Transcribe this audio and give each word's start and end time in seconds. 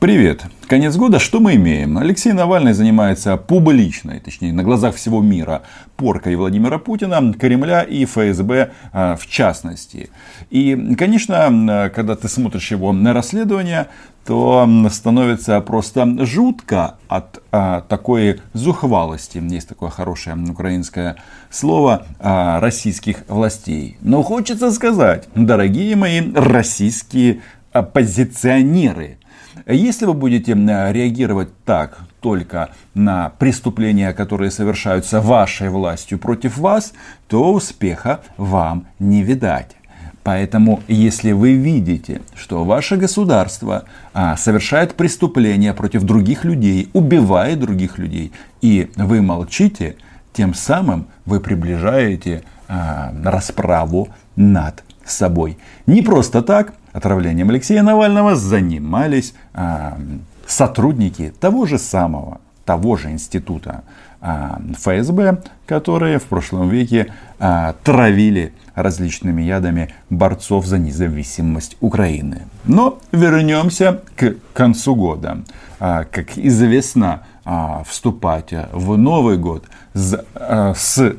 Привет! 0.00 0.44
Конец 0.68 0.94
года, 0.94 1.18
что 1.18 1.40
мы 1.40 1.56
имеем? 1.56 1.98
Алексей 1.98 2.32
Навальный 2.32 2.72
занимается 2.72 3.36
публичной, 3.36 4.20
точнее 4.20 4.52
на 4.52 4.62
глазах 4.62 4.94
всего 4.94 5.20
мира, 5.20 5.62
поркой 5.96 6.36
Владимира 6.36 6.78
Путина, 6.78 7.34
Кремля 7.34 7.82
и 7.82 8.04
ФСБ 8.04 8.70
а, 8.92 9.16
в 9.16 9.26
частности. 9.26 10.10
И, 10.50 10.94
конечно, 10.96 11.90
когда 11.92 12.14
ты 12.14 12.28
смотришь 12.28 12.70
его 12.70 12.92
на 12.92 13.12
расследование, 13.12 13.88
то 14.24 14.68
становится 14.88 15.60
просто 15.62 16.24
жутко 16.24 16.94
от 17.08 17.42
а, 17.50 17.80
такой 17.80 18.40
зухвалости. 18.52 19.42
Есть 19.50 19.68
такое 19.68 19.90
хорошее 19.90 20.36
украинское 20.48 21.16
слово 21.50 22.06
а, 22.20 22.60
российских 22.60 23.24
властей. 23.26 23.96
Но 24.00 24.22
хочется 24.22 24.70
сказать, 24.70 25.28
дорогие 25.34 25.96
мои 25.96 26.20
российские 26.32 27.40
оппозиционеры– 27.72 29.18
если 29.74 30.06
вы 30.06 30.14
будете 30.14 30.54
реагировать 30.54 31.50
так 31.64 31.98
только 32.20 32.70
на 32.94 33.30
преступления, 33.38 34.12
которые 34.12 34.50
совершаются 34.50 35.20
вашей 35.20 35.68
властью 35.68 36.18
против 36.18 36.58
вас, 36.58 36.92
то 37.28 37.52
успеха 37.52 38.20
вам 38.36 38.86
не 38.98 39.22
видать. 39.22 39.76
Поэтому, 40.22 40.82
если 40.88 41.32
вы 41.32 41.54
видите, 41.54 42.20
что 42.34 42.64
ваше 42.64 42.96
государство 42.96 43.84
а, 44.12 44.36
совершает 44.36 44.94
преступления 44.94 45.72
против 45.72 46.02
других 46.02 46.44
людей, 46.44 46.90
убивает 46.92 47.60
других 47.60 47.96
людей, 47.96 48.32
и 48.60 48.90
вы 48.96 49.22
молчите, 49.22 49.96
тем 50.34 50.52
самым 50.52 51.06
вы 51.24 51.40
приближаете 51.40 52.42
а, 52.68 53.14
расправу 53.24 54.08
над 54.36 54.84
собой. 55.06 55.56
Не 55.86 56.02
просто 56.02 56.42
так 56.42 56.74
отравлением 56.92 57.50
Алексея 57.50 57.82
Навального 57.82 58.36
занимались 58.36 59.34
а, 59.54 59.98
сотрудники 60.46 61.32
того 61.40 61.66
же 61.66 61.78
самого, 61.78 62.40
того 62.64 62.96
же 62.96 63.10
института 63.10 63.82
а, 64.20 64.60
ФСБ, 64.76 65.42
которые 65.66 66.18
в 66.18 66.24
прошлом 66.24 66.68
веке 66.68 67.12
а, 67.38 67.74
травили 67.84 68.52
различными 68.74 69.42
ядами 69.42 69.94
борцов 70.10 70.66
за 70.66 70.78
независимость 70.78 71.76
Украины. 71.80 72.42
Но 72.64 72.98
вернемся 73.12 74.02
к 74.16 74.34
концу 74.52 74.94
года. 74.94 75.38
Как 75.78 76.36
известно, 76.36 77.22
а, 77.44 77.82
вступать 77.84 78.52
в 78.72 78.96
Новый 78.96 79.38
год 79.38 79.64
с, 79.94 80.22
с 80.34 81.16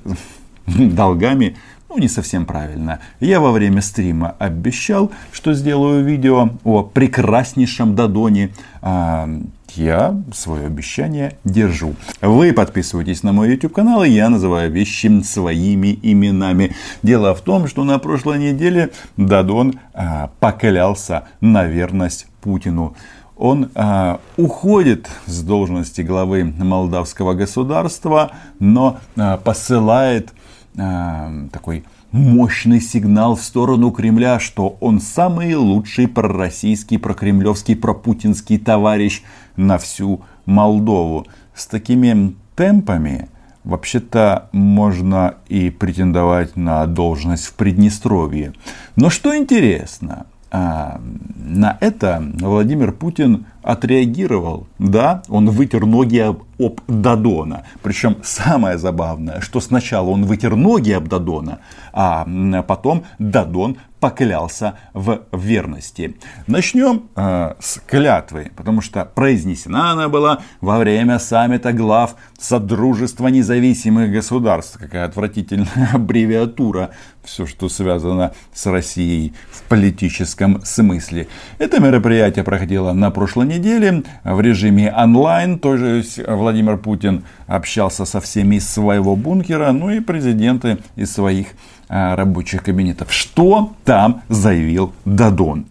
долгами 0.67 1.55
ну, 1.89 1.97
не 1.97 2.07
совсем 2.07 2.45
правильно. 2.45 2.99
Я 3.19 3.39
во 3.39 3.51
время 3.51 3.81
стрима 3.81 4.35
обещал, 4.37 5.11
что 5.31 5.53
сделаю 5.53 6.05
видео 6.05 6.51
о 6.63 6.83
прекраснейшем 6.83 7.95
Дадоне. 7.95 8.51
А, 8.81 9.27
я 9.75 10.21
свое 10.31 10.67
обещание 10.67 11.37
держу. 11.43 11.95
Вы 12.21 12.53
подписывайтесь 12.53 13.23
на 13.23 13.33
мой 13.33 13.51
YouTube 13.51 13.73
канал, 13.73 14.03
и 14.03 14.09
я 14.09 14.29
называю 14.29 14.71
вещи 14.71 15.21
своими 15.23 15.97
именами. 16.01 16.75
Дело 17.01 17.33
в 17.33 17.41
том, 17.41 17.67
что 17.67 17.83
на 17.83 17.97
прошлой 17.97 18.37
неделе 18.37 18.91
Дадон 19.17 19.79
а, 19.93 20.29
поклялся 20.39 21.27
на 21.41 21.65
верность 21.65 22.27
Путину. 22.41 22.95
Он 23.35 23.71
а, 23.73 24.19
уходит 24.37 25.09
с 25.25 25.41
должности 25.41 26.01
главы 26.01 26.43
молдавского 26.43 27.33
государства, 27.33 28.31
но 28.59 28.99
а, 29.15 29.37
посылает 29.37 30.33
э, 30.79 31.47
такой 31.51 31.83
мощный 32.11 32.81
сигнал 32.81 33.35
в 33.35 33.41
сторону 33.41 33.91
Кремля, 33.91 34.39
что 34.39 34.77
он 34.79 34.99
самый 34.99 35.55
лучший 35.55 36.07
пророссийский, 36.07 36.97
прокремлевский, 36.97 37.75
пропутинский 37.75 38.57
товарищ 38.57 39.21
на 39.55 39.77
всю 39.77 40.21
Молдову. 40.45 41.27
С 41.53 41.67
такими 41.67 42.35
темпами 42.55 43.29
вообще-то 43.63 44.49
можно 44.51 45.35
и 45.47 45.69
претендовать 45.69 46.55
на 46.55 46.85
должность 46.87 47.45
в 47.45 47.53
Приднестровье. 47.53 48.53
Но 48.95 49.09
что 49.09 49.37
интересно, 49.37 50.25
а, 50.51 50.99
на 51.35 51.77
это 51.79 52.23
Владимир 52.39 52.91
Путин 52.91 53.45
отреагировал. 53.61 54.67
Да, 54.79 55.23
он 55.29 55.49
вытер 55.49 55.85
ноги 55.85 56.17
об, 56.19 56.43
об 56.59 56.81
Дадона. 56.87 57.63
Причем 57.81 58.17
самое 58.23 58.77
забавное, 58.77 59.41
что 59.41 59.59
сначала 59.59 60.09
он 60.09 60.25
вытер 60.25 60.55
ноги 60.55 60.91
об 60.91 61.07
Дадона, 61.07 61.59
а 61.93 62.25
потом 62.67 63.03
Дадон 63.19 63.77
поклялся 63.99 64.75
в 64.93 65.21
верности. 65.31 66.15
Начнем 66.47 67.09
э, 67.15 67.53
с 67.59 67.79
клятвы, 67.85 68.51
потому 68.55 68.81
что 68.81 69.05
произнесена 69.05 69.91
она 69.91 70.07
была 70.09 70.41
во 70.61 70.77
время 70.77 71.19
саммита 71.19 71.73
глав 71.73 72.15
Содружества 72.39 73.27
независимых 73.27 74.11
государств. 74.11 74.77
Какая 74.79 75.05
отвратительная 75.05 75.89
аббревиатура. 75.93 76.91
Все, 77.23 77.45
что 77.45 77.69
связано 77.69 78.33
с 78.53 78.65
Россией 78.65 79.33
в 79.51 79.61
политическом 79.63 80.63
смысле. 80.63 81.27
Это 81.59 81.79
мероприятие 81.79 82.43
проходило 82.43 82.93
на 82.93 83.11
прошлой 83.11 83.45
неделе 83.49 84.03
в 84.23 84.39
режиме 84.39 84.93
онлайн. 84.95 85.59
То 85.59 85.75
есть 85.75 86.19
Владимир 86.25 86.77
Путин 86.77 87.25
общался 87.47 88.05
со 88.05 88.21
всеми 88.21 88.55
из 88.55 88.69
своего 88.69 89.15
бункера, 89.15 89.71
ну 89.73 89.89
и 89.89 89.99
президенты 89.99 90.77
из 90.95 91.11
своих 91.11 91.47
а, 91.89 92.15
рабочих 92.15 92.63
кабинетов. 92.63 93.11
Что 93.11 93.75
там 93.83 94.23
заявил 94.29 94.93
Дадон? 95.05 95.65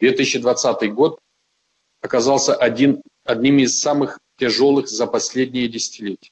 2020 0.00 0.92
год 0.92 1.18
оказался 2.02 2.54
один, 2.54 3.00
одним 3.24 3.58
из 3.58 3.80
самых 3.80 4.18
тяжелых 4.38 4.88
за 4.88 5.06
последние 5.06 5.68
десятилетия. 5.68 6.30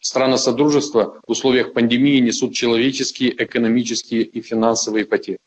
Страны 0.00 0.36
Содружества 0.36 1.18
в 1.26 1.30
условиях 1.30 1.72
пандемии 1.72 2.20
несут 2.20 2.54
человеческие, 2.54 3.34
экономические 3.42 4.22
и 4.22 4.42
финансовые 4.42 5.06
потери. 5.06 5.38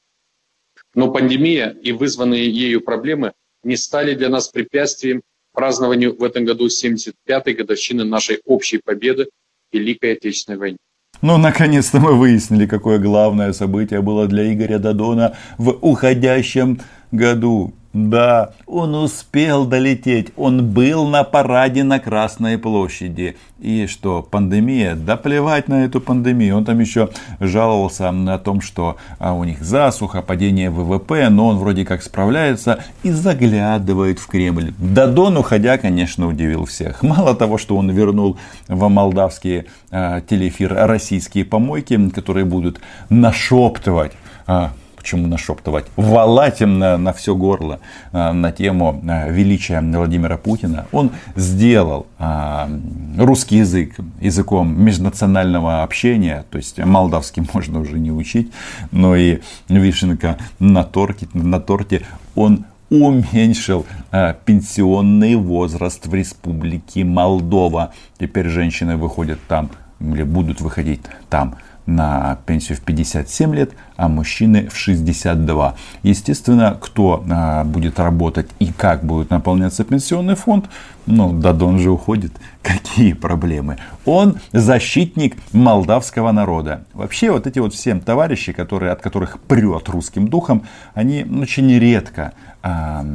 Но 0.96 1.12
пандемия 1.12 1.70
и 1.70 1.92
вызванные 1.92 2.50
ею 2.50 2.82
проблемы 2.82 3.34
не 3.68 3.76
стали 3.76 4.16
для 4.16 4.30
нас 4.30 4.48
препятствием 4.48 5.22
празднованию 5.54 6.16
в 6.18 6.24
этом 6.24 6.46
году 6.46 6.68
75-й 6.68 7.54
годовщины 7.54 8.04
нашей 8.04 8.40
общей 8.46 8.80
победы 8.84 9.26
в 9.72 9.76
Великой 9.76 10.14
Отечественной 10.14 10.58
войне. 10.58 10.78
Ну, 11.22 11.38
наконец-то 11.38 12.00
мы 12.00 12.14
выяснили, 12.14 12.68
какое 12.68 13.00
главное 13.00 13.52
событие 13.54 14.02
было 14.02 14.28
для 14.28 14.54
Игоря 14.54 14.78
Дадона 14.78 15.36
в 15.58 15.70
уходящем 15.82 16.80
году. 17.12 17.74
Да, 17.98 18.52
он 18.68 18.94
успел 18.94 19.66
долететь, 19.66 20.28
он 20.36 20.72
был 20.72 21.08
на 21.08 21.24
параде 21.24 21.84
на 21.84 22.00
Красной 22.00 22.60
площади. 22.60 23.38
И 23.60 23.88
что, 23.88 24.22
пандемия? 24.22 24.94
Да 24.94 25.18
плевать 25.18 25.68
на 25.68 25.86
эту 25.86 26.00
пандемию. 26.00 26.58
Он 26.58 26.66
там 26.66 26.80
еще 26.80 27.10
жаловался 27.40 28.12
на 28.12 28.38
том, 28.38 28.62
что 28.62 28.98
а, 29.18 29.34
у 29.34 29.44
них 29.46 29.64
засуха, 29.64 30.22
падение 30.22 30.70
ВВП, 30.70 31.30
но 31.30 31.48
он 31.48 31.58
вроде 31.58 31.86
как 31.86 32.04
справляется 32.04 32.84
и 33.02 33.10
заглядывает 33.10 34.20
в 34.20 34.28
Кремль. 34.28 34.74
Дадон, 34.78 35.38
уходя, 35.38 35.80
конечно, 35.80 36.28
удивил 36.28 36.66
всех. 36.66 37.02
Мало 37.02 37.34
того, 37.34 37.58
что 37.58 37.78
он 37.78 37.90
вернул 37.90 38.38
в 38.68 38.88
молдавские 38.90 39.66
а, 39.90 40.22
телеэфир 40.22 40.72
российские 40.72 41.46
помойки, 41.46 42.10
которые 42.12 42.46
будут 42.46 42.80
нашептывать 43.10 44.12
а, 44.46 44.74
чему 45.08 45.28
нашептывать, 45.28 45.86
валать 45.96 46.62
им 46.62 46.80
на, 46.80 46.98
на 46.98 47.14
все 47.14 47.36
горло 47.36 47.80
а, 48.12 48.34
на 48.34 48.52
тему 48.52 49.02
а, 49.08 49.30
величия 49.30 49.82
Владимира 49.82 50.38
Путина. 50.38 50.86
Он 50.92 51.12
сделал 51.36 52.08
а, 52.20 52.70
русский 53.18 53.58
язык 53.58 53.96
языком 54.20 54.80
межнационального 54.80 55.84
общения, 55.84 56.46
то 56.52 56.58
есть 56.58 56.78
молдавский 56.78 57.48
можно 57.54 57.80
уже 57.80 58.00
не 58.00 58.12
учить, 58.12 58.52
но 58.92 59.16
и 59.16 59.40
вишенка 59.70 60.38
на 60.60 60.84
торте, 60.84 61.28
на 61.34 61.60
торте 61.60 62.02
он 62.36 62.66
уменьшил 62.90 63.86
э, 64.12 64.34
пенсионный 64.46 65.36
возраст 65.36 66.08
в 66.08 66.14
республике 66.14 67.04
Молдова. 67.04 67.94
Теперь 68.18 68.48
женщины 68.48 68.96
выходят 68.96 69.40
там 69.48 69.70
или 70.00 70.24
будут 70.24 70.62
выходить 70.62 71.02
там 71.30 71.56
на 71.88 72.38
пенсию 72.46 72.78
в 72.78 72.82
57 72.82 73.56
лет, 73.56 73.72
а 73.96 74.08
мужчины 74.10 74.70
в 74.70 74.76
62. 74.78 75.76
Естественно, 76.04 76.78
кто 76.80 77.24
а, 77.30 77.64
будет 77.64 78.00
работать 78.00 78.50
и 78.60 78.72
как 78.72 79.04
будет 79.04 79.30
наполняться 79.30 79.84
пенсионный 79.84 80.36
фонд, 80.36 80.70
ну, 81.06 81.32
Дадон 81.32 81.80
же 81.80 81.90
уходит. 81.90 82.34
Какие 82.62 83.14
проблемы? 83.14 83.78
Он 84.06 84.38
защитник 84.52 85.38
молдавского 85.54 86.32
народа. 86.32 86.84
Вообще, 86.94 87.32
вот 87.32 87.48
эти 87.48 87.60
вот 87.60 87.74
все 87.74 87.96
товарищи, 87.96 88.52
которые, 88.52 88.92
от 88.92 89.02
которых 89.02 89.40
прет 89.40 89.88
русским 89.88 90.28
духом, 90.28 90.64
они 90.94 91.24
очень 91.24 91.72
редко 91.80 92.34
а, 92.62 93.06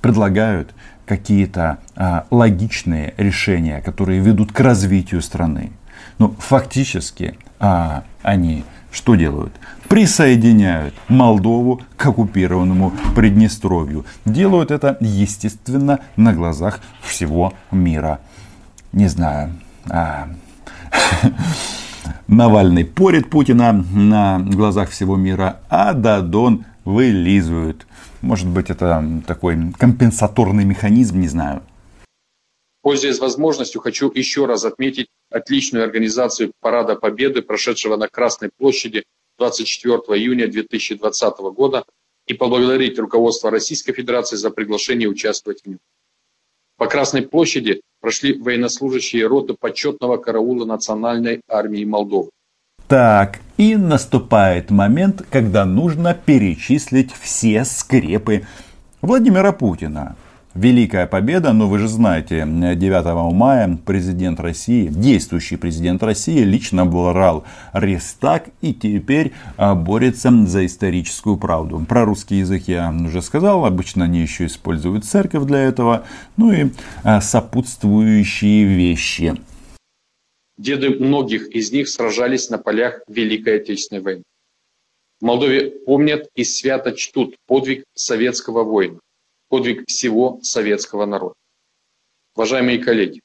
предлагают 0.00 0.72
какие-то 1.04 1.78
а, 1.96 2.26
логичные 2.30 3.14
решения, 3.16 3.80
которые 3.80 4.20
ведут 4.20 4.52
к 4.52 4.60
развитию 4.60 5.20
страны. 5.20 5.72
Ну, 6.18 6.34
фактически, 6.38 7.36
а, 7.64 8.04
они 8.22 8.62
что 8.92 9.14
делают? 9.14 9.54
Присоединяют 9.88 10.94
Молдову 11.08 11.80
к 11.96 12.06
оккупированному 12.06 12.92
Приднестровью. 13.16 14.04
Делают 14.26 14.70
это, 14.70 14.98
естественно, 15.00 16.00
на 16.16 16.34
глазах 16.34 16.80
всего 17.00 17.54
мира. 17.70 18.20
Не 18.92 19.08
знаю. 19.08 19.54
А... 19.88 20.28
Навальный 22.28 22.84
порит 22.84 23.30
Путина 23.30 23.72
на 23.72 24.40
глазах 24.40 24.90
всего 24.90 25.16
мира, 25.16 25.60
а 25.70 25.94
Дадон 25.94 26.66
вылизывают. 26.84 27.86
Может 28.20 28.48
быть, 28.48 28.68
это 28.68 29.22
такой 29.26 29.72
компенсаторный 29.78 30.64
механизм, 30.64 31.18
не 31.18 31.28
знаю. 31.28 31.62
Пользуясь 32.82 33.18
возможностью, 33.20 33.80
хочу 33.80 34.12
еще 34.14 34.44
раз 34.44 34.66
отметить 34.66 35.08
отличную 35.34 35.84
организацию 35.84 36.52
Парада 36.60 36.94
Победы, 36.94 37.42
прошедшего 37.42 37.96
на 37.96 38.08
Красной 38.08 38.50
площади 38.56 39.04
24 39.38 39.96
июня 40.18 40.46
2020 40.46 41.38
года, 41.54 41.84
и 42.26 42.34
поблагодарить 42.34 42.98
руководство 42.98 43.50
Российской 43.50 43.92
Федерации 43.92 44.36
за 44.36 44.50
приглашение 44.50 45.08
участвовать 45.08 45.62
в 45.62 45.66
нем. 45.66 45.78
По 46.76 46.86
Красной 46.86 47.22
площади 47.22 47.82
прошли 48.00 48.32
военнослужащие 48.32 49.26
роты 49.26 49.54
почетного 49.54 50.16
караула 50.16 50.64
Национальной 50.64 51.40
армии 51.48 51.84
Молдовы. 51.84 52.30
Так, 52.88 53.40
и 53.56 53.76
наступает 53.76 54.70
момент, 54.70 55.22
когда 55.30 55.64
нужно 55.64 56.14
перечислить 56.14 57.12
все 57.12 57.64
скрепы 57.64 58.46
Владимира 59.02 59.52
Путина. 59.52 60.16
Великая 60.54 61.08
победа, 61.08 61.52
но 61.52 61.68
вы 61.68 61.80
же 61.80 61.88
знаете, 61.88 62.46
9 62.46 63.34
мая 63.34 63.76
президент 63.84 64.38
России, 64.38 64.86
действующий 64.86 65.56
президент 65.56 66.00
России, 66.04 66.44
лично 66.44 66.86
брал 66.86 67.44
Рестак 67.72 68.50
и 68.60 68.72
теперь 68.72 69.32
а, 69.56 69.74
борется 69.74 70.30
за 70.46 70.64
историческую 70.64 71.38
правду. 71.38 71.84
Про 71.88 72.04
русский 72.04 72.36
язык 72.36 72.68
я 72.68 72.94
уже 73.04 73.20
сказал, 73.20 73.64
обычно 73.64 74.04
они 74.04 74.20
еще 74.20 74.46
используют 74.46 75.04
церковь 75.04 75.44
для 75.44 75.58
этого, 75.58 76.06
ну 76.36 76.52
и 76.52 76.66
а, 77.02 77.20
сопутствующие 77.20 78.64
вещи. 78.64 79.34
Деды 80.56 80.90
многих 80.90 81.48
из 81.48 81.72
них 81.72 81.88
сражались 81.88 82.48
на 82.48 82.58
полях 82.58 83.00
Великой 83.08 83.56
Отечественной 83.56 84.02
войны. 84.02 84.22
В 85.20 85.24
Молдове 85.24 85.72
помнят 85.84 86.28
и 86.36 86.44
свято 86.44 86.92
чтут 86.92 87.34
подвиг 87.48 87.82
советского 87.94 88.62
воина 88.62 89.00
подвиг 89.54 89.84
всего 89.86 90.40
советского 90.42 91.06
народа. 91.06 91.36
Уважаемые 92.34 92.80
коллеги, 92.80 93.20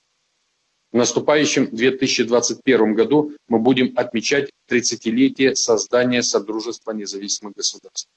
в 0.92 0.96
наступающем 0.96 1.76
2021 1.76 2.94
году 2.94 3.34
мы 3.48 3.58
будем 3.58 3.94
отмечать 3.96 4.52
30-летие 4.70 5.56
создания 5.56 6.22
Содружества 6.22 6.92
независимых 6.92 7.56
государств. 7.56 8.08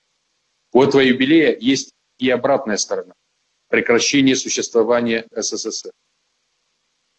У 0.75 0.83
этого 0.83 1.01
юбилея 1.01 1.57
есть 1.59 1.95
и 2.19 2.29
обратная 2.29 2.77
сторона– 2.77 3.15
прекращение 3.71 4.37
существования 4.37 5.27
СССР. 5.35 5.93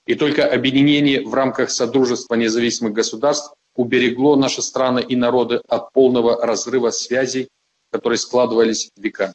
И 0.05 0.13
только 0.13 0.47
объединение 0.47 1.25
в 1.25 1.33
рамках 1.33 1.71
Содружества 1.71 2.35
независимых 2.35 2.93
государств 2.93 3.51
уберегло 3.75 4.35
наши 4.35 4.61
страны 4.61 4.99
и 4.99 5.15
народы 5.15 5.59
от 5.67 5.91
полного 5.91 6.45
разрыва 6.45 6.91
связей, 6.91 7.47
которые 7.89 8.19
складывались 8.19 8.91
веками. 8.95 9.33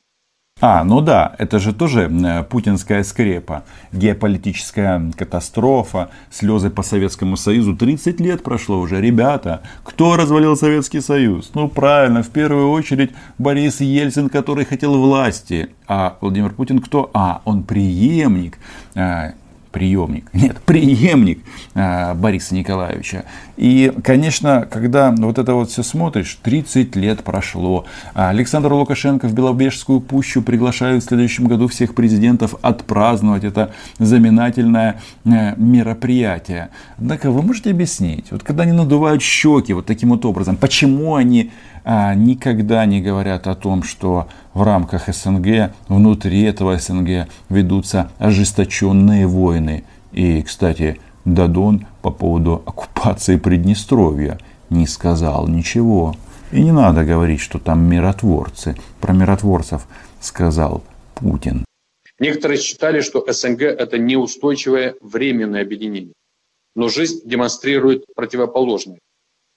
А, 0.61 0.83
ну 0.83 1.01
да, 1.01 1.35
это 1.39 1.59
же 1.61 1.73
тоже 1.73 2.11
путинская 2.51 3.05
скрепа, 3.05 3.63
геополитическая 3.93 5.13
катастрофа, 5.17 6.11
слезы 6.31 6.69
по 6.71 6.83
Советскому 6.83 7.37
Союзу. 7.37 7.77
30 7.77 8.21
лет 8.21 8.43
прошло 8.43 8.81
уже. 8.81 9.01
Ребята, 9.01 9.63
кто 9.85 10.17
развалил 10.17 10.57
Советский 10.57 11.01
Союз? 11.01 11.53
Ну 11.55 11.69
правильно, 11.69 12.23
в 12.23 12.31
первую 12.31 12.71
очередь 12.71 13.11
Борис 13.39 13.81
Ельцин, 13.81 14.29
который 14.29 14.65
хотел 14.65 14.99
власти. 14.99 15.71
А 15.87 16.17
Владимир 16.21 16.51
Путин 16.51 16.81
кто? 16.81 17.11
А, 17.15 17.41
он 17.45 17.63
преемник 17.63 18.59
а, 18.97 19.35
приемник, 19.71 20.33
нет, 20.33 20.59
преемник 20.67 21.45
а, 21.75 22.15
Бориса 22.15 22.55
Николаевича. 22.55 23.25
И, 23.59 23.93
конечно, 24.05 24.69
когда 24.71 25.11
вот 25.11 25.37
это 25.37 25.53
вот 25.55 25.69
все 25.69 25.83
смотришь, 25.83 26.39
30 26.45 26.95
лет 26.95 27.25
прошло, 27.25 27.87
а 28.15 28.29
Александр 28.29 28.73
Лукашенко 28.73 29.27
в 29.27 29.35
Белобежскую 29.35 30.01
пущу 30.01 30.43
приглашают 30.43 31.03
в 31.03 31.09
следующем 31.09 31.49
году 31.49 31.67
всех 31.67 31.97
президентов 31.97 32.55
отпраздновать 32.63 33.43
это 33.43 33.73
знаменательное 33.99 35.01
э, 35.25 35.57
мероприятие. 35.57 36.69
Однако 36.99 37.33
вы 37.33 37.43
можете 37.43 37.71
объяснить, 37.71 38.31
вот 38.31 38.45
когда 38.45 38.63
они 38.63 38.71
надувают 38.71 39.23
щеки 39.23 39.73
вот 39.73 39.87
таким 39.87 40.11
вот 40.11 40.25
образом, 40.25 40.57
почему 40.57 41.17
они 41.17 41.51
а, 41.85 42.15
никогда 42.15 42.87
не 42.87 43.01
говорят 43.01 43.49
о 43.49 43.57
том, 43.57 43.83
что 43.83 44.29
в 44.55 44.63
рамках 44.63 45.13
СНГ, 45.13 45.73
внутри 45.89 46.43
этого 46.43 46.79
СНГ 46.79 47.27
ведутся 47.49 48.09
ожесточенные 48.21 49.27
войны. 49.27 49.83
И, 50.13 50.43
кстати, 50.43 51.01
Дадон 51.35 51.87
по 52.03 52.11
поводу 52.11 52.63
оккупации 52.67 53.37
Приднестровья 53.37 54.39
не 54.71 54.87
сказал 54.87 55.49
ничего. 55.49 56.15
И 56.53 56.63
не 56.63 56.73
надо 56.73 57.05
говорить, 57.05 57.41
что 57.41 57.59
там 57.59 57.89
миротворцы. 57.89 58.77
Про 59.01 59.13
миротворцев 59.13 59.87
сказал 60.21 60.83
Путин. 61.15 61.65
Некоторые 62.19 62.59
считали, 62.59 63.01
что 63.01 63.25
СНГ– 63.31 63.63
это 63.63 63.99
неустойчивое 63.99 64.97
временное 65.01 65.63
объединение. 65.63 66.15
Но 66.75 66.89
жизнь 66.89 67.21
демонстрирует 67.25 68.05
противоположное. 68.15 68.99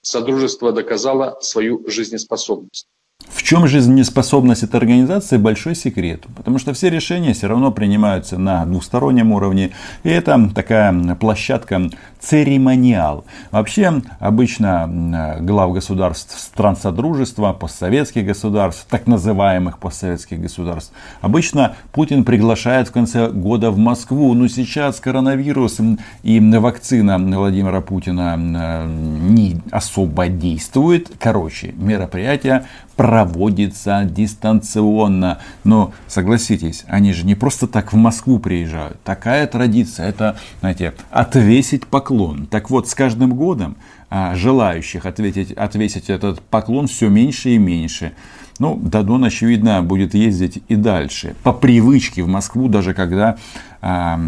Содружество 0.02 0.72
доказало 0.72 1.38
свою 1.42 1.88
жизнеспособность. 1.88 2.88
В 3.30 3.44
чем 3.44 3.68
жизнеспособность 3.68 4.64
этой 4.64 4.78
организации 4.78 5.38
большой 5.38 5.76
секрет, 5.76 6.26
потому 6.36 6.58
что 6.58 6.74
все 6.74 6.90
решения 6.90 7.34
все 7.34 7.48
равно 7.48 7.72
принимаются 7.72 8.38
на 8.38 8.66
двустороннем 8.66 9.32
уровне, 9.32 9.72
и 10.04 10.10
это 10.10 10.50
такая 10.54 11.16
площадка 11.16 11.90
церемониал. 12.20 13.26
Вообще, 13.52 14.02
обычно 14.20 15.38
глав 15.42 15.74
государств 15.74 16.40
стран 16.40 16.76
Содружества, 16.76 17.52
постсоветских 17.52 18.26
государств, 18.26 18.86
так 18.90 19.08
называемых 19.08 19.80
постсоветских 19.80 20.40
государств, 20.40 20.94
обычно 21.20 21.76
Путин 21.92 22.24
приглашает 22.24 22.90
в 22.90 22.92
конце 22.92 23.30
года 23.30 23.72
в 23.72 23.78
Москву, 23.78 24.34
но 24.34 24.48
сейчас 24.48 25.00
коронавирус 25.00 25.80
и 26.24 26.40
вакцина 26.40 27.18
Владимира 27.18 27.82
Путина 27.82 28.38
не 28.38 29.60
особо 29.72 30.28
действует. 30.28 31.12
Короче, 31.20 31.74
мероприятие 31.76 32.66
проводится 33.02 34.04
дистанционно. 34.04 35.40
Но 35.64 35.92
согласитесь, 36.06 36.84
они 36.88 37.14
же 37.14 37.26
не 37.26 37.34
просто 37.34 37.66
так 37.66 37.94
в 37.94 37.96
Москву 37.96 38.38
приезжают. 38.38 39.02
Такая 39.02 39.48
традиция, 39.48 40.08
это, 40.08 40.38
знаете, 40.60 40.94
отвесить 41.10 41.88
поклон. 41.88 42.46
Так 42.46 42.70
вот, 42.70 42.88
с 42.88 42.94
каждым 42.94 43.34
годом 43.34 43.76
а, 44.12 44.36
желающих 44.36 45.08
ответить, 45.08 45.52
отвесить 45.52 46.12
этот 46.12 46.42
поклон 46.42 46.86
все 46.86 47.10
меньше 47.10 47.50
и 47.50 47.58
меньше. 47.58 48.12
Ну, 48.60 48.76
Дадон, 48.80 49.24
очевидно, 49.24 49.82
будет 49.82 50.14
ездить 50.14 50.62
и 50.68 50.76
дальше. 50.76 51.36
По 51.42 51.54
привычке 51.54 52.22
в 52.22 52.28
Москву, 52.28 52.68
даже 52.68 52.94
когда 52.94 53.36
а, 53.82 54.22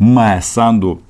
Майя 0.00 0.40
Санду 0.40 1.02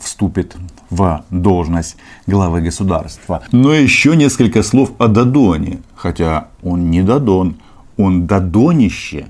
вступит 0.00 0.56
в 0.90 1.24
должность 1.30 1.96
главы 2.26 2.60
государства. 2.62 3.42
Но 3.52 3.74
еще 3.74 4.16
несколько 4.16 4.62
слов 4.62 4.92
о 4.98 5.08
Дадоне, 5.08 5.82
хотя 5.94 6.50
он 6.62 6.90
не 6.90 7.02
Дадон, 7.02 7.56
он 7.96 8.26
Дадонище. 8.26 9.26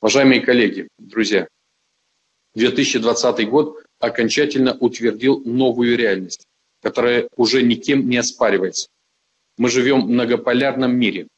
Уважаемые 0.00 0.40
коллеги, 0.40 0.88
друзья, 0.98 1.46
2020 2.54 3.48
год 3.48 3.78
окончательно 4.00 4.74
утвердил 4.74 5.42
новую 5.44 5.96
реальность, 5.96 6.44
которая 6.82 7.28
уже 7.36 7.62
никем 7.62 8.08
не 8.08 8.16
оспаривается. 8.16 8.88
Мы 9.58 9.68
живем 9.68 10.02
в 10.02 10.08
многополярном 10.08 10.94
мире, 10.94 11.28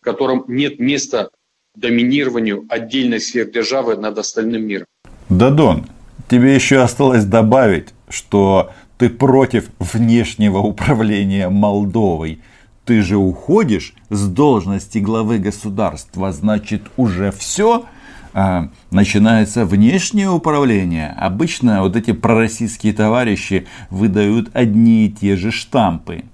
в 0.00 0.04
котором 0.04 0.44
нет 0.48 0.78
места 0.80 1.30
доминированию 1.76 2.66
отдельной 2.68 3.20
сверхдержавы 3.20 3.96
над 3.96 4.18
остальным 4.18 4.66
миром. 4.66 4.86
Дадон, 5.28 5.86
тебе 6.28 6.54
еще 6.54 6.80
осталось 6.80 7.24
добавить, 7.24 7.88
что 8.08 8.72
ты 8.98 9.08
против 9.08 9.70
внешнего 9.78 10.58
управления 10.58 11.48
Молдовой. 11.48 12.40
Ты 12.84 13.02
же 13.02 13.16
уходишь 13.16 13.94
с 14.08 14.26
должности 14.28 14.98
главы 14.98 15.38
государства, 15.38 16.32
значит 16.32 16.82
уже 16.96 17.30
все, 17.32 17.84
а, 18.32 18.70
начинается 18.90 19.66
внешнее 19.66 20.30
управление. 20.30 21.14
Обычно 21.18 21.82
вот 21.82 21.96
эти 21.96 22.12
пророссийские 22.12 22.92
товарищи 22.92 23.66
выдают 23.90 24.50
одни 24.54 25.06
и 25.06 25.12
те 25.12 25.36
же 25.36 25.50
штампы. 25.50 26.24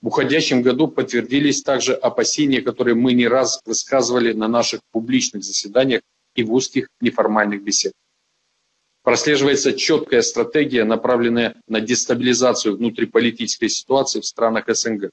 В 0.00 0.08
уходящем 0.08 0.62
году 0.62 0.88
подтвердились 0.88 1.62
также 1.62 1.94
опасения, 1.94 2.60
которые 2.60 2.94
мы 2.94 3.12
не 3.12 3.28
раз 3.28 3.60
высказывали 3.64 4.32
на 4.32 4.48
наших 4.48 4.80
публичных 4.90 5.44
заседаниях 5.44 6.02
и 6.34 6.42
в 6.42 6.52
узких 6.52 6.88
неформальных 7.00 7.62
беседах. 7.62 7.94
Прослеживается 9.02 9.72
четкая 9.72 10.22
стратегия, 10.22 10.84
направленная 10.84 11.60
на 11.66 11.80
дестабилизацию 11.80 12.76
внутриполитической 12.76 13.68
ситуации 13.68 14.20
в 14.20 14.26
странах 14.26 14.66
СНГ, 14.68 15.10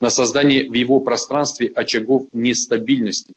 на 0.00 0.08
создание 0.08 0.68
в 0.68 0.72
его 0.72 1.00
пространстве 1.00 1.68
очагов 1.68 2.28
нестабильности 2.32 3.34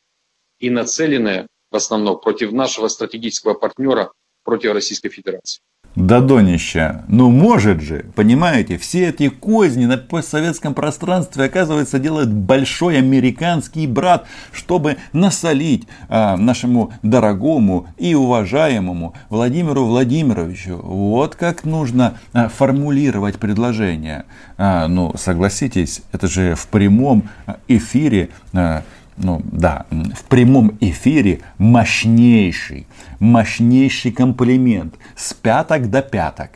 и 0.60 0.70
нацеленная 0.70 1.48
в 1.70 1.76
основном 1.76 2.20
против 2.22 2.54
нашего 2.54 2.88
стратегического 2.88 3.56
партнера, 3.56 4.14
против 4.44 4.74
Российской 4.74 5.10
Федерации. 5.10 5.62
До 5.96 6.22
донища. 6.22 7.06
Ну 7.08 7.30
может 7.30 7.82
же, 7.82 8.06
понимаете, 8.16 8.80
все 8.80 9.10
эти 9.10 9.30
козни 9.30 9.86
на 9.86 9.98
постсоветском 9.98 10.74
пространстве, 10.74 11.46
оказывается, 11.46 12.00
делает 12.00 12.34
большой 12.34 12.98
американский 12.98 13.86
брат, 13.86 14.26
чтобы 14.52 14.98
насолить 15.12 15.88
а, 16.10 16.36
нашему 16.36 16.94
дорогому 17.04 17.88
и 18.00 18.16
уважаемому 18.16 19.14
Владимиру 19.30 19.86
Владимировичу. 19.86 20.78
Вот 20.78 21.36
как 21.36 21.64
нужно 21.64 22.18
а, 22.34 22.50
формулировать 22.50 23.38
предложение. 23.38 24.26
А, 24.58 24.88
ну, 24.88 25.14
согласитесь, 25.16 26.02
это 26.12 26.28
же 26.28 26.56
в 26.56 26.68
прямом 26.70 27.30
эфире 27.68 28.30
а, 28.52 28.82
ну 29.18 29.42
да, 29.52 29.86
в 29.92 30.28
прямом 30.30 30.78
эфире 30.82 31.42
мощнейший, 31.58 32.88
мощнейший 33.20 34.12
комплимент 34.12 34.96
с 35.16 35.34
пяток 35.34 35.90
до 35.90 36.02
пяток. 36.02 36.52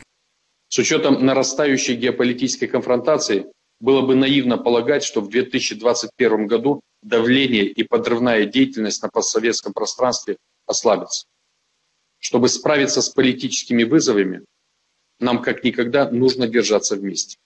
С 0.68 0.78
учетом 0.78 1.24
нарастающей 1.24 1.94
геополитической 1.94 2.66
конфронтации 2.66 3.46
было 3.80 4.02
бы 4.02 4.14
наивно 4.14 4.58
полагать, 4.58 5.02
что 5.02 5.20
в 5.20 5.28
2021 5.28 6.46
году 6.46 6.80
давление 7.02 7.64
и 7.64 7.82
подрывная 7.84 8.44
деятельность 8.44 9.02
на 9.02 9.08
постсоветском 9.08 9.72
пространстве 9.72 10.36
ослабятся. 10.66 11.26
Чтобы 12.18 12.48
справиться 12.48 13.00
с 13.00 13.08
политическими 13.08 13.84
вызовами, 13.84 14.44
нам 15.20 15.40
как 15.40 15.64
никогда 15.64 16.10
нужно 16.10 16.48
держаться 16.48 16.96
вместе. 16.96 17.38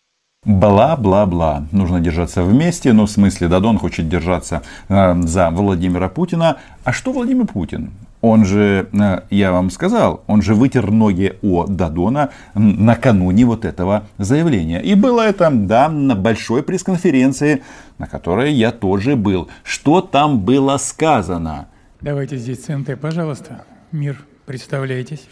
Бла-бла-бла. 0.44 1.68
Нужно 1.70 2.00
держаться 2.00 2.42
вместе. 2.42 2.92
Ну, 2.92 3.06
в 3.06 3.10
смысле, 3.10 3.46
Дадон 3.46 3.78
хочет 3.78 4.08
держаться 4.08 4.62
э, 4.88 5.14
за 5.22 5.50
Владимира 5.50 6.08
Путина. 6.08 6.56
А 6.82 6.92
что 6.92 7.12
Владимир 7.12 7.46
Путин? 7.46 7.92
Он 8.22 8.44
же, 8.44 8.88
э, 8.92 9.20
я 9.30 9.52
вам 9.52 9.70
сказал, 9.70 10.24
он 10.26 10.42
же 10.42 10.56
вытер 10.56 10.90
ноги 10.90 11.38
о 11.42 11.66
Дадона 11.66 12.30
накануне 12.54 13.44
вот 13.44 13.64
этого 13.64 14.02
заявления. 14.18 14.80
И 14.80 14.96
было 14.96 15.20
это, 15.20 15.48
да, 15.52 15.88
на 15.88 16.16
большой 16.16 16.64
пресс-конференции, 16.64 17.62
на 17.98 18.08
которой 18.08 18.52
я 18.52 18.72
тоже 18.72 19.14
был. 19.14 19.48
Что 19.62 20.00
там 20.00 20.40
было 20.40 20.76
сказано? 20.78 21.68
Давайте 22.00 22.36
здесь 22.36 22.64
ЦНТ, 22.64 22.98
пожалуйста. 23.00 23.64
Мир, 23.92 24.24
представляйтесь. 24.44 25.24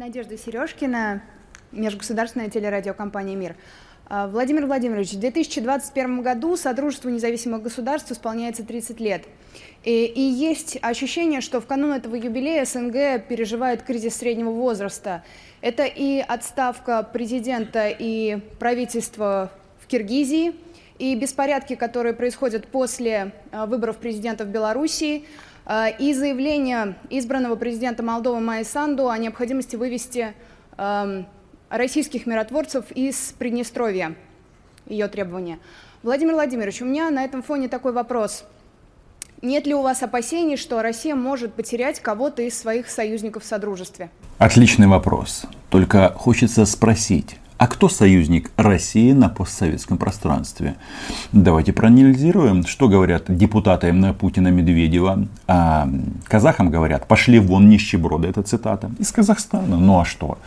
Надежда 0.00 0.38
Сережкина, 0.38 1.22
межгосударственная 1.72 2.48
телерадиокомпания 2.48 3.36
«Мир». 3.36 3.54
А, 4.06 4.28
Владимир 4.28 4.64
Владимирович, 4.64 5.12
в 5.12 5.20
2021 5.20 6.22
году 6.22 6.56
Содружеству 6.56 7.10
независимых 7.10 7.60
государств 7.60 8.10
исполняется 8.10 8.64
30 8.64 8.98
лет. 8.98 9.24
И, 9.84 10.06
и 10.06 10.22
есть 10.22 10.78
ощущение, 10.80 11.42
что 11.42 11.60
в 11.60 11.66
канун 11.66 11.92
этого 11.92 12.14
юбилея 12.14 12.64
СНГ 12.64 13.28
переживает 13.28 13.82
кризис 13.82 14.16
среднего 14.16 14.52
возраста. 14.52 15.22
Это 15.60 15.84
и 15.84 16.20
отставка 16.26 17.02
президента 17.02 17.88
и 17.90 18.38
правительства 18.58 19.52
в 19.80 19.86
Киргизии, 19.86 20.54
и 20.98 21.14
беспорядки, 21.14 21.74
которые 21.74 22.14
происходят 22.14 22.66
после 22.68 23.32
а, 23.52 23.66
выборов 23.66 23.98
президента 23.98 24.46
в 24.46 24.48
Белоруссии– 24.48 25.26
и 25.98 26.14
заявление 26.14 26.96
избранного 27.10 27.54
президента 27.54 28.02
Молдовы 28.02 28.40
Майи 28.40 28.64
Санду 28.64 29.08
о 29.08 29.16
необходимости 29.16 29.76
вывести 29.76 30.34
российских 31.68 32.26
миротворцев 32.26 32.90
из 32.90 33.34
Приднестровья, 33.38 34.16
ее 34.86 35.06
требования. 35.06 35.60
Владимир 36.02 36.34
Владимирович, 36.34 36.82
у 36.82 36.86
меня 36.86 37.10
на 37.10 37.24
этом 37.24 37.42
фоне 37.42 37.68
такой 37.68 37.92
вопрос. 37.92 38.44
Нет 39.42 39.66
ли 39.66 39.74
у 39.74 39.82
вас 39.82 40.02
опасений, 40.02 40.56
что 40.56 40.82
Россия 40.82 41.14
может 41.14 41.54
потерять 41.54 42.00
кого-то 42.00 42.42
из 42.42 42.58
своих 42.58 42.90
союзников 42.90 43.44
в 43.44 43.46
Содружестве? 43.46 44.10
Отличный 44.38 44.88
вопрос. 44.88 45.44
Только 45.70 46.10
хочется 46.10 46.66
спросить, 46.66 47.36
а 47.60 47.66
кто 47.66 47.90
союзник 47.90 48.50
России 48.56 49.12
на 49.12 49.28
постсоветском 49.28 49.98
пространстве? 49.98 50.76
Давайте 51.30 51.74
проанализируем, 51.74 52.66
что 52.66 52.88
говорят 52.88 53.24
депутаты 53.28 53.92
Путина 54.18 54.48
Медведева. 54.48 55.28
А 55.46 55.86
казахам 56.24 56.70
говорят, 56.70 57.06
пошли 57.06 57.38
вон 57.38 57.68
нищеброды, 57.68 58.28
это 58.28 58.42
цитата. 58.42 58.90
Из 58.98 59.12
Казахстана. 59.12 59.76
Ну 59.76 60.00
а 60.00 60.06
что? 60.06 60.38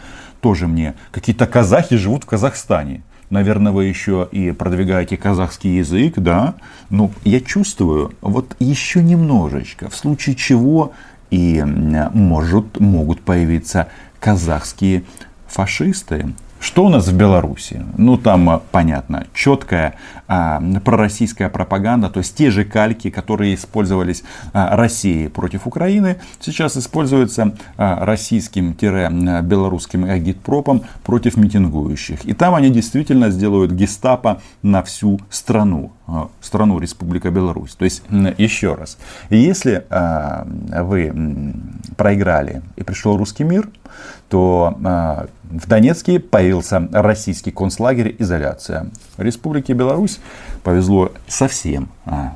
Тоже 0.41 0.65
мне. 0.65 0.95
Какие-то 1.11 1.45
казахи 1.45 1.97
живут 1.97 2.23
в 2.23 2.25
Казахстане. 2.25 3.03
Наверное, 3.29 3.71
вы 3.71 3.85
еще 3.85 4.27
и 4.31 4.51
продвигаете 4.51 5.15
казахский 5.15 5.77
язык, 5.77 6.15
да? 6.17 6.55
Но 6.89 7.11
я 7.25 7.41
чувствую, 7.41 8.13
вот 8.21 8.55
еще 8.57 9.03
немножечко, 9.03 9.87
в 9.87 9.95
случае 9.95 10.35
чего 10.35 10.93
и 11.29 11.63
может, 11.63 12.79
могут 12.79 13.21
появиться 13.21 13.89
казахские 14.19 15.03
фашисты. 15.45 16.33
Что 16.63 16.85
у 16.85 16.89
нас 16.89 17.07
в 17.09 17.17
Беларуси? 17.17 17.83
Ну, 17.97 18.17
там 18.17 18.49
а, 18.49 18.61
понятно, 18.71 19.27
четкая 19.33 19.95
а, 20.29 20.63
пророссийская 20.85 21.49
пропаганда, 21.49 22.09
то 22.09 22.19
есть 22.19 22.37
те 22.37 22.51
же 22.51 22.63
кальки, 22.63 23.09
которые 23.09 23.55
использовались 23.55 24.23
а, 24.53 24.77
Россией 24.77 25.27
против 25.27 25.67
Украины, 25.67 26.21
сейчас 26.39 26.77
используются 26.77 27.53
а, 27.75 28.05
российским-белорусским 28.05 30.05
агитпропом 30.05 30.83
против 31.03 31.35
митингующих. 31.35 32.23
И 32.23 32.31
там 32.31 32.55
они 32.55 32.69
действительно 32.69 33.29
сделают 33.29 33.73
гестапо 33.73 34.41
на 34.61 34.83
всю 34.83 35.19
страну, 35.29 35.91
а, 36.07 36.29
страну 36.39 36.79
Республика 36.79 37.29
Беларусь. 37.29 37.75
То 37.75 37.83
есть, 37.83 38.03
еще 38.37 38.75
раз, 38.75 38.97
если 39.29 39.83
а, 39.89 40.47
вы 40.81 41.13
проиграли 41.97 42.61
и 42.77 42.83
пришел 42.83 43.17
русский 43.17 43.43
мир, 43.43 43.67
то 44.29 45.27
в 45.53 45.67
Донецке 45.67 46.19
появился 46.19 46.87
российский 46.91 47.51
концлагерь 47.51 48.15
«Изоляция». 48.17 48.87
Республике 49.17 49.73
Беларусь 49.73 50.19
повезло 50.63 51.11
совсем 51.27 51.89
а, 52.05 52.35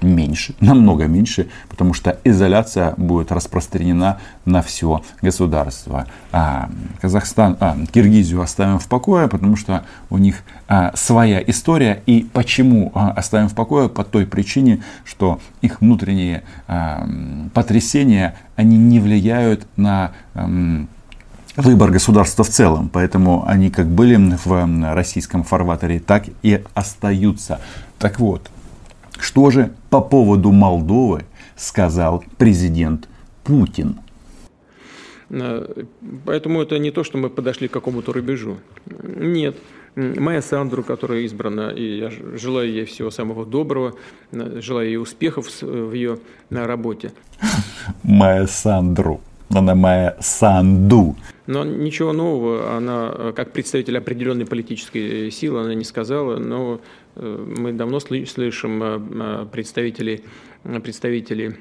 меньше, 0.00 0.54
намного 0.60 1.06
меньше, 1.06 1.48
потому 1.68 1.92
что 1.92 2.18
изоляция 2.24 2.94
будет 2.96 3.30
распространена 3.30 4.20
на 4.46 4.62
все 4.62 5.02
государство. 5.20 6.06
А 6.32 6.70
Казахстан, 7.02 7.58
а, 7.60 7.76
Киргизию 7.92 8.40
оставим 8.40 8.78
в 8.78 8.88
покое, 8.88 9.28
потому 9.28 9.56
что 9.56 9.84
у 10.08 10.16
них 10.16 10.42
а, 10.66 10.92
своя 10.96 11.42
история. 11.46 12.02
И 12.06 12.26
почему 12.32 12.90
а, 12.94 13.10
оставим 13.10 13.48
в 13.48 13.54
покое? 13.54 13.90
По 13.90 14.02
той 14.02 14.26
причине, 14.26 14.82
что 15.04 15.40
их 15.60 15.82
внутренние 15.82 16.42
а, 16.68 17.06
потрясения, 17.52 18.34
они 18.56 18.78
не 18.78 18.98
влияют 18.98 19.66
на 19.76 20.12
а, 20.32 20.86
выбор 21.56 21.90
государства 21.90 22.44
в 22.44 22.48
целом. 22.48 22.88
Поэтому 22.92 23.44
они 23.46 23.70
как 23.70 23.86
были 23.86 24.16
в 24.44 24.94
российском 24.94 25.42
фарватере, 25.42 26.00
так 26.00 26.24
и 26.42 26.62
остаются. 26.74 27.60
Так 27.98 28.20
вот, 28.20 28.50
что 29.18 29.50
же 29.50 29.72
по 29.90 30.00
поводу 30.00 30.52
Молдовы 30.52 31.24
сказал 31.56 32.24
президент 32.38 33.08
Путин? 33.44 33.98
Э, 35.30 35.84
поэтому 36.24 36.62
это 36.62 36.78
не 36.78 36.90
то, 36.90 37.04
что 37.04 37.18
мы 37.18 37.30
подошли 37.30 37.68
к 37.68 37.72
какому-то 37.72 38.12
рубежу. 38.12 38.58
Нет. 39.02 39.56
Майя 39.96 40.42
Сандру, 40.42 40.82
которая 40.82 41.20
избрана, 41.20 41.70
и 41.70 41.98
я 41.98 42.10
желаю 42.10 42.70
ей 42.70 42.84
всего 42.84 43.10
самого 43.10 43.46
доброго, 43.46 43.94
э, 44.32 44.60
желаю 44.60 44.88
ей 44.88 44.98
успехов 44.98 45.62
в 45.62 45.92
ее 45.92 46.18
работе. 46.50 47.12
Майя 48.02 48.46
Сандру. 48.46 49.20
Майя 49.50 50.16
Санду. 50.20 51.16
Но 51.46 51.64
ничего 51.64 52.12
нового 52.12 52.76
она, 52.76 53.12
э, 53.14 53.32
как 53.34 53.52
представитель 53.52 53.98
определенной 53.98 54.46
политической 54.46 55.30
силы, 55.30 55.60
она 55.60 55.74
не 55.74 55.84
сказала, 55.84 56.38
но 56.38 56.80
э, 57.14 57.54
мы 57.58 57.72
давно 57.72 58.00
слышим 58.00 58.82
э, 58.82 59.46
представителей, 59.50 60.24
представителей 60.82 61.56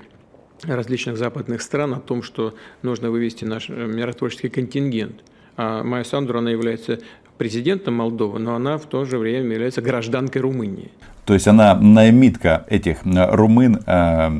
различных 0.63 1.17
западных 1.17 1.61
стран 1.61 1.93
о 1.93 1.99
том, 1.99 2.23
что 2.23 2.55
нужно 2.81 3.11
вывести 3.11 3.45
наш 3.45 3.69
миротворческий 3.69 4.49
контингент. 4.49 5.23
А 5.57 5.83
Майя 5.83 6.03
Сандру, 6.03 6.39
она 6.39 6.49
является 6.49 6.99
президентом 7.37 7.95
Молдовы, 7.95 8.39
но 8.39 8.55
она 8.55 8.77
в 8.77 8.85
то 8.87 9.05
же 9.05 9.17
время 9.17 9.53
является 9.53 9.81
гражданкой 9.81 10.41
Румынии. 10.41 10.91
То 11.25 11.33
есть 11.33 11.47
она 11.47 11.73
наймитка 11.75 12.65
этих 12.69 12.99
румын, 13.03 13.81
э, 13.85 14.31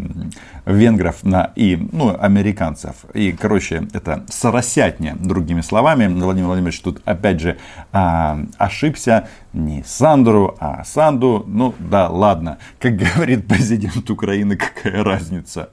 венгров 0.66 1.18
и 1.56 1.88
ну, 1.92 2.16
американцев. 2.20 2.96
И, 3.14 3.32
короче, 3.32 3.88
это 3.94 4.24
соросятня, 4.30 5.16
другими 5.20 5.62
словами. 5.62 6.08
Владимир 6.08 6.48
Владимирович 6.48 6.80
тут 6.82 7.02
опять 7.06 7.40
же 7.40 7.58
э, 7.92 8.46
ошибся. 8.58 9.28
Не 9.54 9.84
Сандру, 9.86 10.56
а 10.60 10.84
Санду. 10.84 11.44
Ну 11.48 11.74
да, 11.80 12.10
ладно. 12.10 12.58
Как 12.80 12.96
говорит 12.96 13.48
президент 13.48 14.10
Украины, 14.10 14.56
какая 14.56 15.04
разница? 15.04 15.70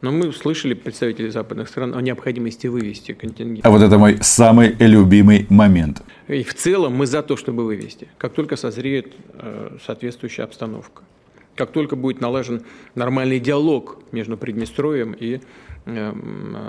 Но 0.00 0.12
мы 0.12 0.32
слышали 0.32 0.74
представителей 0.74 1.30
западных 1.30 1.68
стран 1.68 1.94
о 1.94 2.00
необходимости 2.00 2.68
вывести 2.68 3.12
контингент. 3.12 3.66
А 3.66 3.70
вот 3.70 3.82
это 3.82 3.98
мой 3.98 4.18
самый 4.20 4.76
любимый 4.78 5.46
момент. 5.48 6.02
И 6.28 6.44
в 6.44 6.54
целом 6.54 6.94
мы 6.94 7.06
за 7.06 7.22
то, 7.22 7.36
чтобы 7.36 7.64
вывести, 7.64 8.08
как 8.16 8.32
только 8.32 8.56
созреет 8.56 9.14
э, 9.32 9.76
соответствующая 9.84 10.44
обстановка. 10.44 11.02
Как 11.56 11.72
только 11.72 11.96
будет 11.96 12.20
налажен 12.20 12.62
нормальный 12.94 13.40
диалог 13.40 13.98
между 14.12 14.36
Приднестровьем 14.36 15.16
и 15.18 15.40
э, 15.86 16.12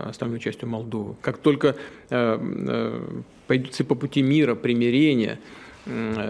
остальной 0.07 0.39
частью 0.39 0.67
Молдовы. 0.67 1.15
Как 1.21 1.37
только 1.37 1.75
э, 2.09 3.01
пойдется 3.45 3.83
по 3.83 3.93
пути 3.93 4.23
мира, 4.23 4.55
примирения 4.55 5.39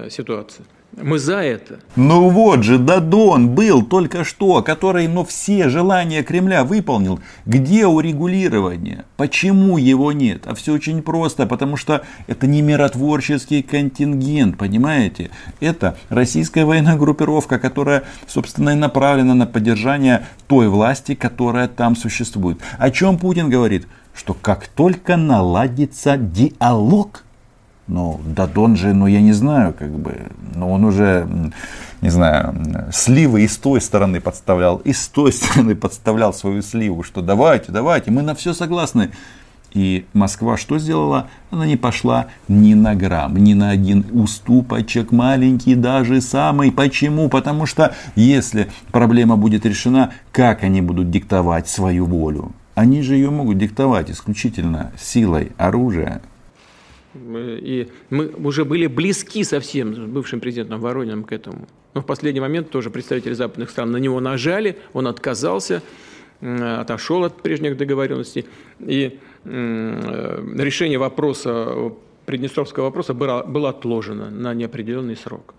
ситуация. 0.09 0.65
Мы 0.97 1.19
за 1.19 1.37
это. 1.37 1.79
Ну 1.95 2.29
вот 2.29 2.63
же, 2.63 2.77
Дадон 2.77 3.49
был 3.49 3.83
только 3.83 4.23
что, 4.23 4.61
который, 4.63 5.07
но 5.07 5.13
ну, 5.13 5.25
все 5.25 5.69
желания 5.69 6.23
Кремля 6.23 6.63
выполнил. 6.63 7.19
Где 7.45 7.85
урегулирование? 7.85 9.05
Почему 9.15 9.77
его 9.77 10.11
нет? 10.11 10.43
А 10.45 10.55
все 10.55 10.73
очень 10.73 11.01
просто, 11.03 11.45
потому 11.45 11.77
что 11.77 12.03
это 12.27 12.47
не 12.47 12.61
миротворческий 12.61 13.61
контингент, 13.61 14.57
понимаете? 14.57 15.29
Это 15.59 15.95
российская 16.09 16.65
военная 16.65 16.97
группировка, 16.97 17.59
которая, 17.59 18.03
собственно, 18.27 18.71
и 18.71 18.75
направлена 18.75 19.35
на 19.35 19.45
поддержание 19.45 20.25
той 20.47 20.67
власти, 20.69 21.13
которая 21.13 21.67
там 21.67 21.95
существует. 21.95 22.59
О 22.77 22.89
чем 22.89 23.17
Путин 23.17 23.49
говорит? 23.49 23.87
Что 24.13 24.33
как 24.33 24.67
только 24.67 25.17
наладится 25.17 26.17
диалог– 26.17 27.23
ну, 27.89 28.21
Дадон 28.23 28.75
же, 28.75 28.93
ну, 28.93 29.07
я 29.07 29.19
не 29.19 29.33
знаю, 29.33 29.73
как 29.77 29.89
бы, 29.89 30.27
но 30.55 30.71
он 30.71 30.85
уже, 30.85 31.27
не 32.01 32.09
знаю, 32.09 32.55
сливы 32.93 33.41
и 33.41 33.47
с 33.47 33.57
той 33.57 33.81
стороны 33.81 34.21
подставлял, 34.21 34.77
и 34.77 34.93
с 34.93 35.07
той 35.07 35.33
стороны 35.33 35.75
подставлял 35.75 36.33
свою 36.33 36.61
сливу, 36.61 37.03
что 37.03 37.21
давайте, 37.21 37.71
давайте, 37.71 38.11
мы 38.11 38.21
на 38.21 38.35
все 38.35 38.53
согласны. 38.53 39.11
И 39.71 40.05
Москва 40.13 40.57
что 40.57 40.79
сделала? 40.79 41.29
Она 41.51 41.67
не 41.67 41.77
пошла 41.77 42.27
ни 42.47 42.73
на 42.73 42.95
грамм, 42.95 43.37
ни 43.37 43.53
на 43.53 43.69
один 43.69 44.05
уступочек 44.11 45.11
маленький, 45.11 45.75
даже 45.75 46.21
самый. 46.21 46.71
Почему? 46.71 47.29
Потому 47.29 47.67
что 47.67 47.93
если 48.15 48.69
проблема 48.91 49.37
будет 49.37 49.67
решена, 49.67 50.11
как 50.31 50.63
они 50.63 50.81
будут 50.81 51.11
диктовать 51.11 51.67
свою 51.67 52.05
волю? 52.05 52.51
Они 52.73 53.01
же 53.01 53.15
ее 53.15 53.29
могут 53.29 53.59
диктовать 53.59 54.09
исключительно 54.09 54.91
силой 54.99 55.51
оружия, 55.57 56.21
и 57.21 57.87
мы 58.09 58.27
уже 58.27 58.65
были 58.65 58.87
близки 58.87 59.43
совсем 59.43 59.95
с 59.95 59.97
бывшим 59.99 60.39
президентом 60.39 60.79
Ворониным 60.79 61.23
к 61.23 61.31
этому. 61.31 61.67
Но 61.93 62.01
в 62.01 62.05
последний 62.05 62.39
момент 62.39 62.69
тоже 62.69 62.89
представители 62.89 63.33
западных 63.33 63.69
стран 63.69 63.91
на 63.91 63.97
него 63.97 64.19
нажали, 64.19 64.77
он 64.93 65.07
отказался, 65.07 65.81
отошел 66.41 67.23
от 67.23 67.41
прежних 67.41 67.77
договоренностей. 67.77 68.45
И 68.79 69.19
решение 69.45 70.97
вопроса, 70.97 71.91
Приднестровского 72.25 72.85
вопроса 72.85 73.13
было 73.13 73.69
отложено 73.69 74.29
на 74.29 74.53
неопределенный 74.53 75.15
срок. 75.15 75.55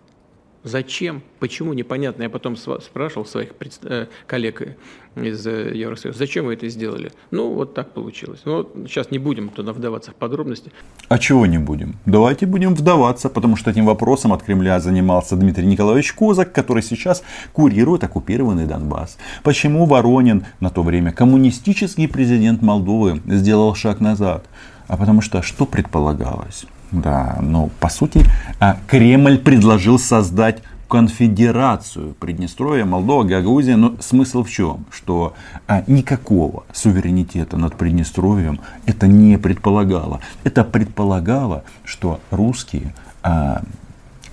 Зачем? 0.63 1.23
Почему? 1.39 1.73
Непонятно. 1.73 2.25
Я 2.25 2.31
потом 2.31 2.57
спрашивал 2.57 3.25
своих 3.25 3.51
э, 3.85 4.07
коллег 4.27 4.77
из 5.17 5.47
э, 5.47 5.73
Евросоюза, 5.75 6.19
зачем 6.19 6.45
вы 6.47 6.55
это 6.55 6.69
сделали? 6.69 7.13
Ну, 7.31 7.55
вот 7.55 7.75
так 7.75 7.93
получилось. 7.93 8.41
Ну, 8.45 8.69
сейчас 8.87 9.11
не 9.11 9.19
будем 9.19 9.49
туда 9.49 9.73
вдаваться 9.73 10.11
в 10.11 10.15
подробности. 10.15 10.71
А 11.09 11.19
чего 11.19 11.47
не 11.47 11.59
будем? 11.59 11.97
Давайте 12.05 12.45
будем 12.47 12.75
вдаваться, 12.75 13.31
потому 13.31 13.57
что 13.57 13.71
этим 13.71 13.87
вопросом 13.87 14.33
от 14.35 14.43
Кремля 14.43 14.81
занимался 14.81 15.35
Дмитрий 15.35 15.67
Николаевич 15.67 16.13
Козак, 16.13 16.53
который 16.53 16.83
сейчас 16.83 17.23
курирует 17.53 18.05
оккупированный 18.05 18.67
Донбасс. 18.67 19.17
Почему 19.43 19.87
Воронин, 19.87 20.45
на 20.61 20.69
то 20.69 20.83
время 20.83 21.13
коммунистический 21.13 22.07
президент 22.07 22.61
Молдовы, 22.61 23.21
сделал 23.27 23.75
шаг 23.75 24.01
назад? 24.01 24.47
А 24.89 24.97
потому 24.97 25.23
что 25.23 25.41
что 25.41 25.65
предполагалось? 25.65 26.67
Да, 26.93 27.39
ну, 27.41 27.71
по 27.79 27.89
сути, 27.89 28.25
а, 28.59 28.77
Кремль 28.89 29.39
предложил 29.39 29.99
создать 29.99 30.63
конфедерацию 30.89 32.15
Приднестровья, 32.19 32.85
Молдова, 32.85 33.23
Гагаузия. 33.23 33.77
Но 33.77 33.95
смысл 34.01 34.43
в 34.43 34.51
чем? 34.51 34.87
Что 34.91 35.35
а, 35.69 35.85
никакого 35.87 36.65
суверенитета 36.73 37.57
над 37.57 37.77
Приднестровьем 37.77 38.61
это 38.87 39.07
не 39.07 39.39
предполагало. 39.39 40.21
Это 40.43 40.65
предполагало, 40.65 41.63
что 41.85 42.21
русские 42.33 42.93
а, 43.23 43.63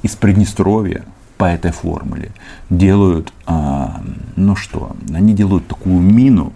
из 0.02 0.15
Приднестровья 0.15 1.04
по 1.38 1.46
этой 1.46 1.72
формуле 1.72 2.32
делают, 2.72 3.32
ну 4.36 4.56
что, 4.56 4.96
они 5.13 5.36
делают 5.36 5.67
такую 5.67 6.00
мину, 6.00 6.52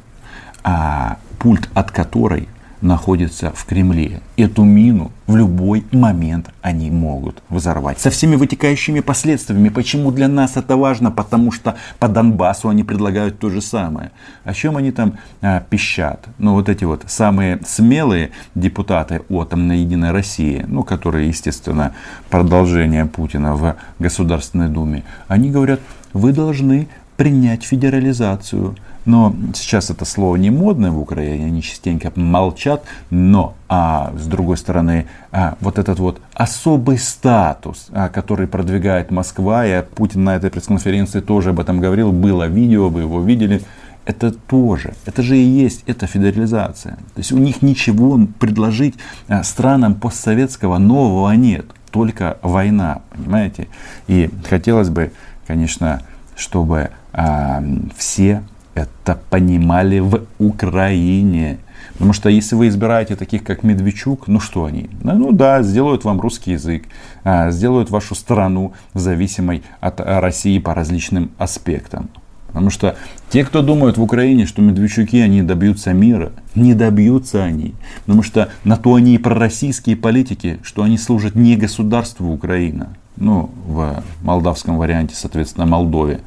пульт 1.38 1.70
от 1.76 1.92
которой 1.92 2.50
находится 2.82 3.52
в 3.54 3.66
Кремле. 3.66 4.22
Эту 4.38 4.64
мину 4.64 5.12
в 5.28 5.36
любой 5.36 5.86
момент 5.92 6.50
они 6.62 6.92
могут 6.92 7.42
взорвать. 7.50 8.00
Со 8.00 8.10
всеми 8.10 8.36
вытекающими 8.36 9.00
последствиями. 9.00 9.70
Почему 9.70 10.12
для 10.12 10.28
нас 10.28 10.58
это 10.58 10.76
важно? 10.76 11.12
Потому 11.12 11.52
что 11.52 11.76
по 12.00 12.08
Донбассу 12.08 12.70
они 12.70 12.84
предлагают 12.84 13.40
то 13.40 13.50
же 13.50 13.62
самое. 13.62 14.12
О 14.44 14.54
чем 14.54 14.78
они 14.78 14.92
там 14.92 15.14
а, 15.42 15.62
пищат? 15.70 16.26
Ну, 16.38 16.54
вот 16.54 16.70
эти 16.70 16.84
вот 16.84 17.04
самые 17.08 17.60
смелые 17.66 18.32
депутаты 18.56 19.22
от 19.30 19.52
на 19.52 19.74
Единой 19.74 20.12
России, 20.12 20.66
ну, 20.68 20.84
которые, 20.84 21.28
естественно, 21.28 21.94
продолжение 22.30 23.06
Путина 23.06 23.56
в 23.56 23.76
Государственной 24.00 24.70
Думе, 24.70 25.04
они 25.28 25.52
говорят, 25.52 25.82
вы 26.14 26.32
должны 26.32 26.88
принять 27.18 27.64
федерализацию. 27.64 28.76
Но 29.06 29.36
сейчас 29.56 29.90
это 29.90 30.06
слово 30.06 30.36
не 30.36 30.52
модное 30.52 30.92
в 30.92 31.00
Украине, 31.00 31.48
они 31.48 31.64
частенько 31.64 32.12
молчат, 32.16 32.84
но 33.10 33.56
а, 33.68 34.14
с 34.18 34.28
другой 34.28 34.58
стороны, 34.58 35.08
а, 35.32 35.56
вот 35.60 35.80
этот 35.80 36.00
вот 36.00 36.22
особый 36.34 36.98
статус, 36.98 37.88
а, 37.92 38.10
который 38.10 38.48
продвигает 38.48 39.10
Москва, 39.10 39.66
и 39.66 39.82
Путин 39.82 40.24
на 40.24 40.36
этой 40.36 40.52
пресс-конференции 40.52 41.20
тоже 41.20 41.50
об 41.50 41.60
этом 41.60 41.80
говорил, 41.80 42.12
было 42.12 42.46
видео, 42.46 42.90
вы 42.90 43.02
его 43.02 43.22
видели, 43.22 43.62
это 44.06 44.32
тоже, 44.32 44.94
это 45.06 45.22
же 45.22 45.38
и 45.38 45.44
есть, 45.44 45.84
это 45.88 46.08
федерализация. 46.08 46.96
То 46.96 47.18
есть 47.18 47.32
у 47.32 47.38
них 47.38 47.62
ничего 47.62 48.20
предложить 48.40 48.96
а, 49.28 49.44
странам 49.44 49.96
постсоветского 49.96 50.78
нового 50.78 51.32
нет, 51.32 51.66
только 51.92 52.38
война, 52.42 53.02
понимаете? 53.12 53.68
И 54.08 54.30
хотелось 54.48 54.90
бы, 54.90 55.12
конечно, 55.48 56.02
чтобы 56.36 56.92
а, 57.14 57.64
все 57.96 58.44
это 58.82 59.20
понимали 59.30 60.00
в 60.00 60.22
Украине. 60.40 61.60
Потому 61.94 62.14
что 62.14 62.30
если 62.30 62.56
вы 62.56 62.68
избираете 62.68 63.16
таких, 63.16 63.44
как 63.44 63.64
Медведчук, 63.64 64.28
ну 64.28 64.40
что 64.40 64.66
они? 64.66 64.90
Ну 65.04 65.32
да, 65.32 65.62
сделают 65.62 66.04
вам 66.04 66.20
русский 66.20 66.54
язык, 66.54 66.86
а, 67.24 67.52
сделают 67.52 67.90
вашу 67.90 68.16
страну 68.16 68.74
зависимой 68.94 69.64
от 69.80 70.00
России 70.00 70.58
по 70.60 70.74
различным 70.74 71.32
аспектам. 71.38 72.10
Потому 72.48 72.70
что 72.70 72.98
те, 73.30 73.46
кто 73.46 73.62
думают 73.62 73.98
в 73.98 74.04
Украине, 74.04 74.46
что 74.46 74.62
Медведчуки, 74.62 75.22
они 75.22 75.42
добьются 75.42 75.94
мира, 75.94 76.34
не 76.54 76.74
добьются 76.74 77.44
они. 77.44 77.76
Потому 78.06 78.24
что 78.24 78.50
на 78.66 78.76
то 78.76 78.96
они 78.96 79.16
и 79.16 79.18
пророссийские 79.18 79.96
политики, 79.96 80.60
что 80.64 80.84
они 80.84 80.98
служат 80.98 81.36
не 81.36 81.56
государству 81.56 82.30
Украина, 82.30 82.90
ну, 83.16 83.52
в 83.66 84.04
молдавском 84.22 84.78
варианте, 84.78 85.16
соответственно, 85.16 85.66
Молдове, 85.66 86.22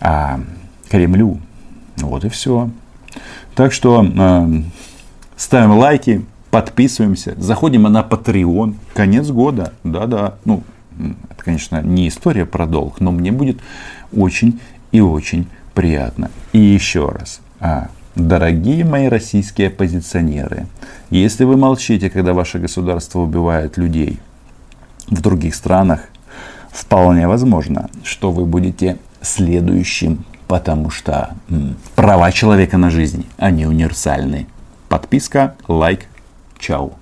а 0.00 0.40
Кремлю. 0.88 1.38
Вот 2.06 2.24
и 2.24 2.28
все. 2.28 2.70
Так 3.54 3.72
что 3.72 4.04
э, 4.04 4.62
ставим 5.36 5.72
лайки, 5.72 6.24
подписываемся, 6.50 7.34
заходим 7.38 7.82
на 7.82 8.00
Patreon. 8.00 8.74
Конец 8.94 9.28
года, 9.30 9.72
да-да. 9.84 10.34
Ну, 10.44 10.62
это, 10.98 11.44
конечно, 11.44 11.82
не 11.82 12.08
история 12.08 12.46
про 12.46 12.66
долг, 12.66 13.00
но 13.00 13.10
мне 13.10 13.32
будет 13.32 13.58
очень 14.14 14.60
и 14.92 15.00
очень 15.00 15.48
приятно. 15.74 16.30
И 16.52 16.58
еще 16.58 17.08
раз, 17.08 17.40
а, 17.60 17.88
дорогие 18.14 18.84
мои 18.84 19.08
российские 19.08 19.68
оппозиционеры, 19.68 20.66
если 21.10 21.44
вы 21.44 21.56
молчите, 21.56 22.10
когда 22.10 22.34
ваше 22.34 22.58
государство 22.58 23.20
убивает 23.20 23.76
людей 23.76 24.18
в 25.08 25.20
других 25.20 25.54
странах, 25.54 26.02
вполне 26.70 27.26
возможно, 27.28 27.90
что 28.04 28.30
вы 28.30 28.44
будете 28.44 28.98
следующим 29.20 30.24
потому 30.52 30.90
что 30.90 31.34
права 31.96 32.30
человека 32.30 32.76
на 32.76 32.90
жизнь, 32.90 33.26
они 33.38 33.64
универсальны. 33.64 34.46
Подписка, 34.90 35.54
лайк, 35.66 36.00
чао. 36.58 36.92